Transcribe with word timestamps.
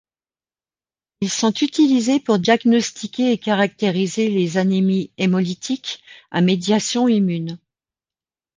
Ils 1.21 1.29
sont 1.29 1.51
utilisés 1.51 2.19
pour 2.19 2.39
diagnostiquer 2.39 3.31
et 3.33 3.37
caractériser 3.37 4.29
les 4.31 4.57
anémies 4.57 5.11
hémolytiques 5.19 6.01
à 6.31 6.41
médiation 6.41 7.07
immune. 7.07 7.59